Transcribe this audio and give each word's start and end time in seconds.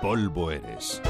polvo 0.00 0.52
eres. 0.52 1.02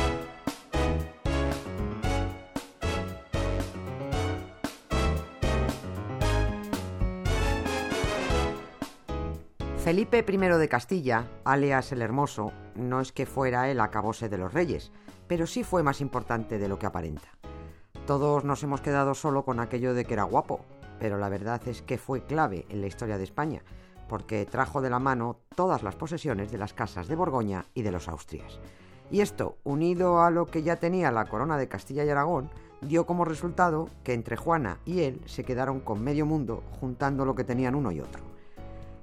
Felipe 9.77 10.25
I 10.27 10.37
de 10.37 10.69
Castilla, 10.69 11.27
alias 11.45 11.93
el 11.93 12.03
Hermoso, 12.03 12.53
no 12.75 13.01
es 13.01 13.13
que 13.13 13.27
fuera 13.27 13.71
el 13.71 13.81
acabose 13.81 14.29
de 14.29 14.39
los 14.39 14.53
reyes, 14.53 14.91
pero 15.27 15.47
sí 15.47 15.65
fue 15.65 15.83
más 15.83 16.01
importante 16.01 16.59
de 16.59 16.69
lo 16.69 16.79
que 16.79 16.87
aparenta. 16.87 17.29
Todos 18.07 18.45
nos 18.45 18.63
hemos 18.63 18.81
quedado 18.81 19.15
solo 19.15 19.45
con 19.45 19.61
aquello 19.61 19.93
de 19.93 20.05
que 20.05 20.15
era 20.15 20.25
guapo, 20.25 20.65
pero 20.99 21.19
la 21.19 21.29
verdad 21.29 21.61
es 21.69 21.83
que 21.83 21.99
fue 21.99 22.25
clave 22.25 22.67
en 22.71 22.81
la 22.81 22.87
historia 22.87 23.19
de 23.19 23.25
España, 23.25 23.63
porque 24.09 24.47
trajo 24.47 24.81
de 24.81 24.91
la 24.91 24.99
mano 24.99 25.37
todas 25.55 25.83
las 25.83 25.97
posesiones 25.97 26.51
de 26.51 26.59
las 26.59 26.73
casas 26.73 27.09
de 27.09 27.17
Borgoña 27.17 27.67
y 27.75 27.83
de 27.83 27.93
los 27.93 28.09
Austrias. 28.09 28.59
Y 29.11 29.21
esto, 29.21 29.57
unido 29.65 30.23
a 30.23 30.31
lo 30.31 30.47
que 30.47 30.63
ya 30.63 30.77
tenía 30.77 31.11
la 31.11 31.27
corona 31.27 31.57
de 31.57 31.69
Castilla 31.69 32.05
y 32.05 32.11
Aragón, 32.11 32.51
dio 32.81 33.07
como 33.07 33.25
resultado 33.25 33.89
que 34.05 34.15
entre 34.15 34.37
Juana 34.37 34.79
y 34.85 35.01
él 35.01 35.21
se 35.27 35.45
quedaron 35.45 35.81
con 35.81 36.03
medio 36.03 36.27
mundo 36.27 36.63
juntando 36.81 37.25
lo 37.25 37.35
que 37.35 37.45
tenían 37.45 37.75
uno 37.75 37.91
y 37.91 38.01
otro. 38.01 38.23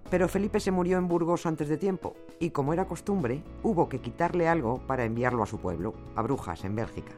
Pero 0.10 0.28
Felipe 0.28 0.60
se 0.60 0.72
murió 0.72 0.98
en 0.98 1.08
Burgos 1.08 1.46
antes 1.46 1.68
de 1.68 1.78
tiempo, 1.78 2.16
y 2.40 2.52
como 2.52 2.74
era 2.74 2.86
costumbre, 2.86 3.44
hubo 3.64 3.90
que 3.90 4.02
quitarle 4.02 4.48
algo 4.48 4.78
para 4.86 5.04
enviarlo 5.04 5.42
a 5.42 5.48
su 5.48 5.58
pueblo, 5.58 5.96
a 6.16 6.22
Brujas, 6.22 6.64
en 6.64 6.76
Bélgica. 6.76 7.14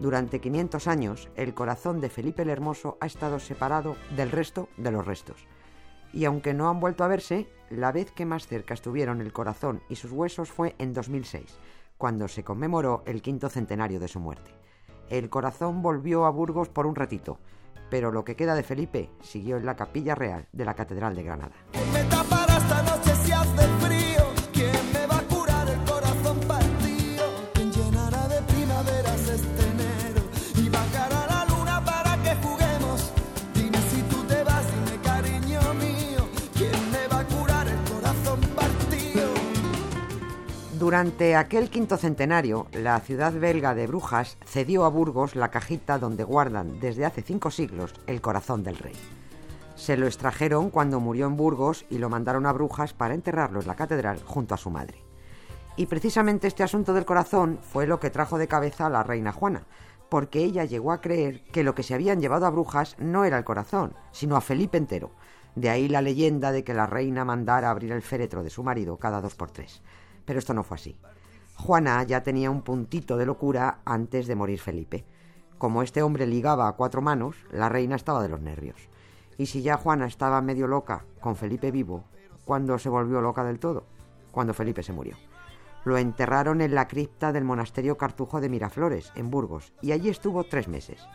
Durante 0.00 0.40
500 0.40 0.88
años, 0.88 1.28
el 1.36 1.54
corazón 1.54 2.00
de 2.00 2.08
Felipe 2.08 2.42
el 2.42 2.50
Hermoso 2.50 2.98
ha 3.00 3.06
estado 3.06 3.38
separado 3.38 3.96
del 4.16 4.30
resto 4.30 4.68
de 4.76 4.90
los 4.90 5.06
restos. 5.06 5.46
Y 6.12 6.24
aunque 6.24 6.54
no 6.54 6.68
han 6.68 6.80
vuelto 6.80 7.04
a 7.04 7.08
verse, 7.08 7.48
la 7.70 7.92
vez 7.92 8.10
que 8.10 8.26
más 8.26 8.46
cerca 8.46 8.74
estuvieron 8.74 9.20
el 9.20 9.32
corazón 9.32 9.82
y 9.88 9.96
sus 9.96 10.12
huesos 10.12 10.50
fue 10.50 10.74
en 10.78 10.94
2006, 10.94 11.58
cuando 11.96 12.28
se 12.28 12.44
conmemoró 12.44 13.02
el 13.06 13.22
quinto 13.22 13.48
centenario 13.48 14.00
de 14.00 14.08
su 14.08 14.20
muerte. 14.20 14.52
El 15.10 15.30
corazón 15.30 15.82
volvió 15.82 16.24
a 16.24 16.30
Burgos 16.30 16.68
por 16.68 16.86
un 16.86 16.94
ratito, 16.94 17.38
pero 17.90 18.12
lo 18.12 18.24
que 18.24 18.36
queda 18.36 18.54
de 18.54 18.62
Felipe 18.62 19.10
siguió 19.20 19.56
en 19.56 19.66
la 19.66 19.76
capilla 19.76 20.14
real 20.14 20.46
de 20.52 20.64
la 20.64 20.74
Catedral 20.74 21.14
de 21.14 21.22
Granada. 21.22 22.47
Durante 40.88 41.36
aquel 41.36 41.68
quinto 41.68 41.98
centenario, 41.98 42.66
la 42.72 42.98
ciudad 43.00 43.34
belga 43.34 43.74
de 43.74 43.86
Brujas 43.86 44.38
cedió 44.46 44.86
a 44.86 44.88
Burgos 44.88 45.36
la 45.36 45.50
cajita 45.50 45.98
donde 45.98 46.24
guardan 46.24 46.80
desde 46.80 47.04
hace 47.04 47.20
cinco 47.20 47.50
siglos 47.50 47.92
el 48.06 48.22
corazón 48.22 48.64
del 48.64 48.78
rey. 48.78 48.94
Se 49.76 49.98
lo 49.98 50.06
extrajeron 50.06 50.70
cuando 50.70 50.98
murió 50.98 51.26
en 51.26 51.36
Burgos 51.36 51.84
y 51.90 51.98
lo 51.98 52.08
mandaron 52.08 52.46
a 52.46 52.54
Brujas 52.54 52.94
para 52.94 53.12
enterrarlo 53.12 53.60
en 53.60 53.66
la 53.66 53.76
catedral 53.76 54.22
junto 54.24 54.54
a 54.54 54.56
su 54.56 54.70
madre. 54.70 55.04
Y 55.76 55.84
precisamente 55.84 56.46
este 56.46 56.62
asunto 56.62 56.94
del 56.94 57.04
corazón 57.04 57.58
fue 57.60 57.86
lo 57.86 58.00
que 58.00 58.08
trajo 58.08 58.38
de 58.38 58.48
cabeza 58.48 58.86
a 58.86 58.90
la 58.90 59.02
reina 59.02 59.30
Juana, 59.30 59.66
porque 60.08 60.42
ella 60.42 60.64
llegó 60.64 60.92
a 60.92 61.02
creer 61.02 61.44
que 61.52 61.64
lo 61.64 61.74
que 61.74 61.82
se 61.82 61.92
habían 61.92 62.22
llevado 62.22 62.46
a 62.46 62.50
Brujas 62.50 62.96
no 62.98 63.26
era 63.26 63.36
el 63.36 63.44
corazón, 63.44 63.92
sino 64.10 64.36
a 64.36 64.40
Felipe 64.40 64.78
entero. 64.78 65.10
De 65.54 65.68
ahí 65.68 65.86
la 65.86 66.00
leyenda 66.00 66.50
de 66.50 66.64
que 66.64 66.72
la 66.72 66.86
reina 66.86 67.26
mandara 67.26 67.68
abrir 67.68 67.92
el 67.92 68.00
féretro 68.00 68.42
de 68.42 68.48
su 68.48 68.62
marido 68.62 68.96
cada 68.96 69.20
dos 69.20 69.34
por 69.34 69.50
tres 69.50 69.82
pero 70.28 70.40
esto 70.40 70.52
no 70.52 70.62
fue 70.62 70.74
así. 70.74 70.94
Juana 71.56 72.02
ya 72.02 72.22
tenía 72.22 72.50
un 72.50 72.60
puntito 72.60 73.16
de 73.16 73.24
locura 73.24 73.78
antes 73.86 74.26
de 74.26 74.34
morir 74.34 74.60
Felipe. 74.60 75.06
Como 75.56 75.82
este 75.82 76.02
hombre 76.02 76.26
ligaba 76.26 76.68
a 76.68 76.72
cuatro 76.72 77.00
manos, 77.00 77.34
la 77.50 77.70
reina 77.70 77.96
estaba 77.96 78.22
de 78.22 78.28
los 78.28 78.42
nervios. 78.42 78.76
Y 79.38 79.46
si 79.46 79.62
ya 79.62 79.78
Juana 79.78 80.06
estaba 80.06 80.42
medio 80.42 80.66
loca 80.66 81.06
con 81.18 81.34
Felipe 81.34 81.70
vivo, 81.70 82.04
¿cuándo 82.44 82.78
se 82.78 82.90
volvió 82.90 83.22
loca 83.22 83.42
del 83.42 83.58
todo? 83.58 83.86
Cuando 84.30 84.52
Felipe 84.52 84.82
se 84.82 84.92
murió. 84.92 85.16
Lo 85.86 85.96
enterraron 85.96 86.60
en 86.60 86.74
la 86.74 86.88
cripta 86.88 87.32
del 87.32 87.44
monasterio 87.44 87.96
Cartujo 87.96 88.42
de 88.42 88.50
Miraflores, 88.50 89.12
en 89.14 89.30
Burgos, 89.30 89.72
y 89.80 89.92
allí 89.92 90.10
estuvo 90.10 90.44
tres 90.44 90.68
meses. 90.68 91.08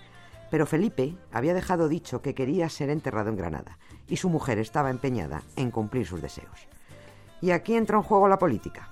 Pero 0.50 0.66
Felipe 0.66 1.16
había 1.32 1.54
dejado 1.54 1.88
dicho 1.88 2.24
que 2.24 2.34
quería 2.34 2.68
ser 2.68 2.90
enterrado 2.90 3.30
en 3.30 3.36
Granada, 3.38 3.78
y 4.08 4.18
su 4.18 4.30
mujer 4.30 4.58
estaba 4.58 4.90
empeñada 4.90 5.44
en 5.56 5.70
cumplir 5.70 6.08
sus 6.08 6.20
deseos. 6.20 6.68
Y 7.42 7.52
aquí 7.52 7.76
entra 7.76 7.98
en 7.98 8.04
juego 8.04 8.30
la 8.30 8.40
política. 8.40 8.90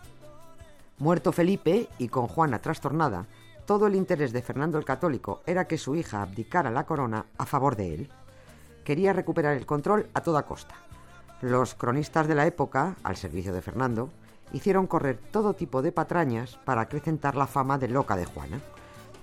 Muerto 0.98 1.32
Felipe 1.32 1.90
y 1.98 2.10
con 2.10 2.28
Juana 2.28 2.62
trastornada, 2.62 3.26
todo 3.66 3.88
el 3.88 3.96
interés 3.96 4.34
de 4.34 4.42
Fernando 4.42 4.78
el 4.78 4.86
Católico 4.86 5.42
era 5.46 5.66
que 5.66 5.78
su 5.78 5.96
hija 5.96 6.22
abdicara 6.22 6.72
la 6.72 6.86
corona 6.86 7.26
a 7.38 7.46
favor 7.46 7.76
de 7.76 7.94
él. 7.94 8.10
Quería 8.84 9.14
recuperar 9.14 9.56
el 9.56 9.66
control 9.66 10.08
a 10.14 10.22
toda 10.22 10.46
costa. 10.46 10.76
Los 11.42 11.74
cronistas 11.74 12.28
de 12.28 12.36
la 12.36 12.46
época, 12.46 12.96
al 13.04 13.16
servicio 13.16 13.54
de 13.54 13.62
Fernando, 13.62 14.10
hicieron 14.54 14.88
correr 14.88 15.20
todo 15.32 15.54
tipo 15.54 15.82
de 15.82 15.92
patrañas 15.92 16.60
para 16.66 16.82
acrecentar 16.82 17.36
la 17.36 17.48
fama 17.48 17.78
de 17.78 17.88
loca 17.88 18.16
de 18.16 18.26
Juana. 18.26 18.60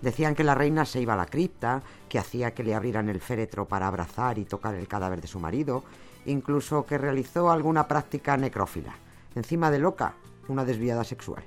Decían 0.00 0.34
que 0.34 0.44
la 0.44 0.54
reina 0.54 0.84
se 0.84 1.00
iba 1.00 1.14
a 1.14 1.16
la 1.16 1.26
cripta, 1.26 1.82
que 2.08 2.18
hacía 2.18 2.54
que 2.54 2.62
le 2.62 2.74
abrieran 2.74 3.08
el 3.08 3.20
féretro 3.20 3.66
para 3.66 3.86
abrazar 3.86 4.38
y 4.38 4.44
tocar 4.44 4.74
el 4.74 4.88
cadáver 4.88 5.20
de 5.20 5.28
su 5.28 5.40
marido, 5.40 5.84
incluso 6.24 6.86
que 6.86 6.98
realizó 6.98 7.50
alguna 7.50 7.86
práctica 7.88 8.36
necrófila. 8.36 8.94
Encima 9.34 9.70
de 9.70 9.78
loca, 9.78 10.14
una 10.48 10.64
desviada 10.64 11.04
sexual. 11.04 11.44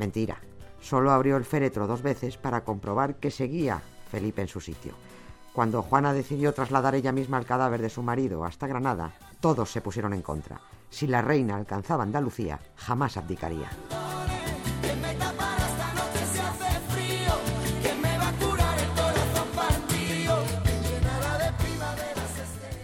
Mentira. 0.00 0.38
Solo 0.80 1.10
abrió 1.10 1.36
el 1.36 1.44
féretro 1.44 1.86
dos 1.86 2.00
veces 2.00 2.38
para 2.38 2.64
comprobar 2.64 3.16
que 3.16 3.30
seguía 3.30 3.82
Felipe 4.10 4.40
en 4.40 4.48
su 4.48 4.58
sitio. 4.58 4.94
Cuando 5.52 5.82
Juana 5.82 6.14
decidió 6.14 6.54
trasladar 6.54 6.94
ella 6.94 7.12
misma 7.12 7.36
el 7.36 7.44
cadáver 7.44 7.82
de 7.82 7.90
su 7.90 8.02
marido 8.02 8.46
hasta 8.46 8.66
Granada, 8.66 9.12
todos 9.40 9.70
se 9.70 9.82
pusieron 9.82 10.14
en 10.14 10.22
contra. 10.22 10.58
Si 10.88 11.06
la 11.06 11.20
reina 11.20 11.54
alcanzaba 11.54 12.02
Andalucía, 12.02 12.58
jamás 12.76 13.18
abdicaría. 13.18 13.68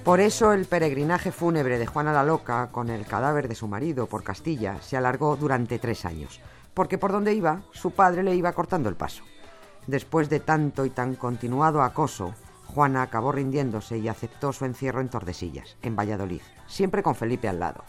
Por 0.05 0.21
eso 0.21 0.53
el 0.53 0.67
peregrinaje 0.67 1.33
fúnebre 1.33 1.79
de 1.79 1.87
Juana 1.87 2.13
la 2.13 2.25
Loca 2.25 2.69
con 2.71 2.91
el 2.91 3.07
cadáver 3.07 3.49
de 3.49 3.55
su 3.55 3.67
marido 3.69 4.07
por 4.07 4.23
Castilla 4.23 4.83
se 4.83 4.99
alargó 4.99 5.35
durante 5.37 5.79
tres 5.79 6.05
años 6.05 6.41
porque 6.77 6.99
por 6.99 7.11
donde 7.11 7.33
iba, 7.33 7.63
su 7.73 7.93
padre 7.93 8.23
le 8.23 8.37
iba 8.37 8.53
cortando 8.53 8.91
el 8.91 8.97
paso. 8.97 9.25
Después 9.87 10.29
de 10.29 10.41
tanto 10.41 10.85
y 10.85 10.91
tan 10.91 11.15
continuado 11.15 11.81
acoso, 11.81 12.35
Juana 12.67 13.01
acabó 13.01 13.33
rindiéndose 13.33 13.97
y 13.97 14.09
aceptó 14.09 14.53
su 14.53 14.67
encierro 14.67 15.01
en 15.01 15.09
Tordesillas, 15.09 15.79
en 15.81 15.97
Valladolid, 15.97 16.43
siempre 16.67 17.03
con 17.03 17.15
Felipe 17.15 17.49
al 17.49 17.61
lado. 17.61 17.83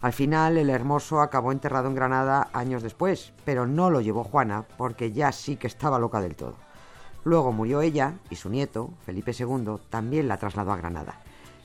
Al 0.00 0.12
final, 0.12 0.58
el 0.58 0.70
hermoso 0.70 1.22
acabó 1.22 1.50
enterrado 1.50 1.88
en 1.88 1.96
Granada 1.96 2.50
años 2.52 2.84
después, 2.84 3.32
pero 3.44 3.66
no 3.66 3.90
lo 3.90 4.00
llevó 4.00 4.22
Juana 4.22 4.64
porque 4.78 5.10
ya 5.10 5.32
sí 5.32 5.56
que 5.56 5.66
estaba 5.66 5.98
loca 5.98 6.20
del 6.20 6.36
todo. 6.36 6.54
Luego 7.24 7.50
murió 7.50 7.80
ella 7.80 8.14
y 8.30 8.36
su 8.36 8.48
nieto, 8.48 8.90
Felipe 9.04 9.32
II, 9.36 9.80
también 9.90 10.28
la 10.28 10.36
trasladó 10.36 10.70
a 10.70 10.76
Granada. 10.76 11.18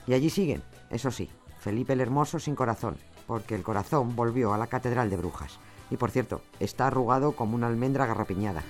Y 0.07 0.15
allí 0.15 0.31
siguen, 0.31 0.63
eso 0.89 1.11
sí, 1.11 1.29
Felipe 1.59 1.93
el 1.93 2.01
Hermoso 2.01 2.39
sin 2.39 2.55
corazón, 2.55 2.97
porque 3.27 3.53
el 3.53 3.61
corazón 3.61 4.15
volvió 4.15 4.51
a 4.51 4.57
la 4.57 4.65
Catedral 4.65 5.11
de 5.11 5.17
Brujas. 5.17 5.59
Y 5.89 5.97
por 5.97 6.11
cierto, 6.11 6.41
está 6.59 6.87
arrugado 6.87 7.33
como 7.33 7.55
una 7.55 7.67
almendra 7.67 8.05
garrapiñada. 8.05 8.63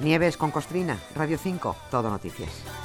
Nieves 0.00 0.36
con 0.36 0.50
Costrina, 0.50 0.98
Radio 1.14 1.38
5, 1.38 1.76
Todo 1.90 2.10
Noticias. 2.10 2.81